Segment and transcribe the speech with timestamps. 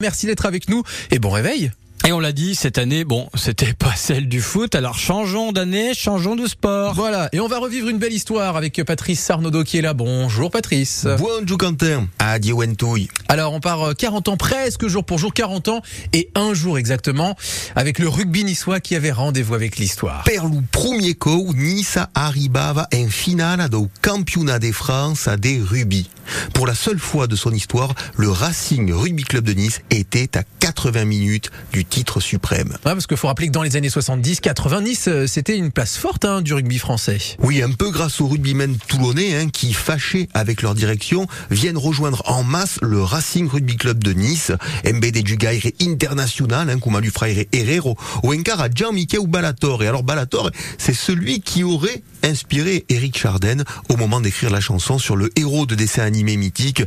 [0.00, 1.72] Merci d'être avec nous et bon réveil.
[2.06, 5.92] Et on l'a dit, cette année, bon, c'était pas celle du foot, alors changeons d'année,
[5.92, 6.94] changeons de sport.
[6.94, 9.92] Voilà, et on va revivre une belle histoire avec Patrice Sarnodo qui est là.
[9.92, 11.06] Bonjour Patrice.
[11.18, 13.08] Bonjour Quentin, adieu Wentouille.
[13.28, 15.82] Alors on part 40 ans, presque jour pour jour, 40 ans
[16.14, 17.36] et un jour exactement,
[17.76, 20.24] avec le rugby niçois qui avait rendez-vous avec l'histoire.
[20.24, 26.08] Per le premier coup, Nice arrivava en finale do Campionat de France des rugby.
[26.54, 30.42] Pour la seule fois de son histoire, le Racing Rugby Club de Nice était à
[30.60, 32.70] 80 minutes du titre suprême.
[32.84, 35.96] Ouais, parce qu'il faut rappeler que dans les années 70, 80, Nice, c'était une place
[35.96, 37.18] forte hein, du rugby français.
[37.40, 42.22] Oui, un peu grâce aux rugbymen toulonnais hein, qui, fâchés avec leur direction, viennent rejoindre
[42.26, 44.52] en masse le Racing Rugby Club de Nice,
[44.84, 49.82] MBD du Gaire international, hein, comme lu Fraire Herrero, ou à Jean-Michel Balator.
[49.82, 54.98] Et alors Balator, c'est celui qui aurait inspiré Eric Charden au moment d'écrire la chanson
[54.98, 56.82] sur le héros de dessin animé mythique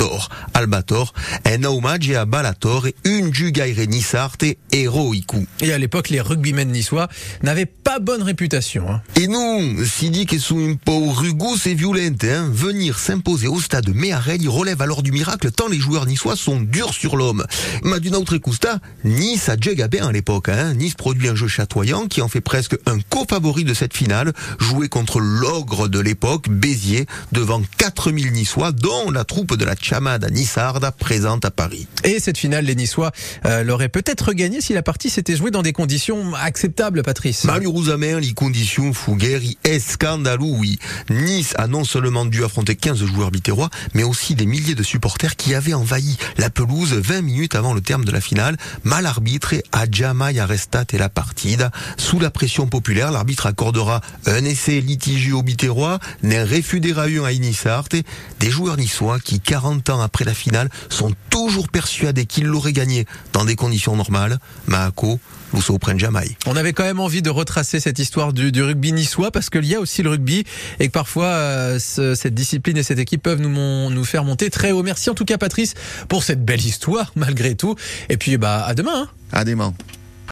[0.00, 0.30] Albator.
[0.54, 1.12] Albator,
[1.44, 5.32] un hommage à Balator et une jugaire nissarte héroïque.
[5.60, 7.08] Et à l'époque, les rugbymen niçois
[7.42, 8.90] n'avaient pas bonne réputation.
[8.90, 9.02] Hein.
[9.16, 13.60] Et nous, si dit qu'ils sont un peu rugous et violents, hein, venir s'imposer au
[13.60, 17.44] stade Méarel, il relève alors du miracle tant les joueurs niçois sont durs sur l'homme.
[17.82, 20.48] Mais d'une autre écousta, Nice a déjà bien à l'époque.
[20.48, 20.74] Hein.
[20.74, 24.88] Nice produit un jeu chatoyant qui en fait presque un co-favori de cette finale, joué
[24.88, 30.92] contre l'ogre de l'époque, Béziers, devant 4000 Niçois, dont la troupe de la Chamada Nissarda
[30.92, 31.88] présente à Paris.
[32.04, 33.10] Et cette finale, les Niçois
[33.44, 37.42] euh, l'auraient peut-être gagné si la partie s'était jouée dans des conditions acceptables, Patrice.
[37.42, 40.78] Malheureusement, les conditions fugueri et scandaleux, oui.
[41.08, 45.34] Nice a non seulement dû affronter 15 joueurs bitérois, mais aussi des milliers de supporters
[45.34, 48.56] qui avaient envahi la pelouse 20 minutes avant le terme de la finale.
[48.84, 51.72] Mal arbitre a jamais arresté la partida.
[51.96, 57.32] Sous la pression populaire, l'arbitre accordera un essai litigieux au bitérois, n'en refudera un à
[57.32, 57.96] Inissarte.
[58.38, 63.06] Des joueurs niçois qui, 40 ans après la finale, sont toujours persuadés qu'ils l'auraient gagné
[63.32, 64.38] dans des conditions normales.
[64.66, 65.18] Mahako,
[65.52, 66.36] vous prenne jamais.
[66.46, 69.64] On avait quand même envie de retracer cette histoire du, du rugby niçois parce qu'il
[69.64, 70.44] y a aussi le rugby
[70.78, 74.50] et que parfois euh, ce, cette discipline et cette équipe peuvent nous, nous faire monter
[74.50, 74.82] très haut.
[74.82, 75.74] Merci en tout cas Patrice
[76.08, 77.76] pour cette belle histoire malgré tout.
[78.08, 79.02] Et puis bah à demain.
[79.02, 79.08] Hein.
[79.32, 79.74] À demain.